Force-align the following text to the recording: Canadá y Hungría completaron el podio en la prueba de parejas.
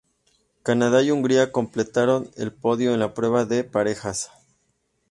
Canadá 0.63 1.03
y 1.03 1.11
Hungría 1.11 1.51
completaron 1.51 2.31
el 2.35 2.51
podio 2.51 2.95
en 2.95 2.99
la 2.99 3.13
prueba 3.13 3.45
de 3.45 3.63
parejas. 3.63 4.31